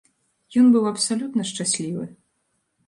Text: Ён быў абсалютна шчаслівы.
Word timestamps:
Ён 0.61 0.71
быў 0.75 0.89
абсалютна 0.93 1.47
шчаслівы. 1.51 2.09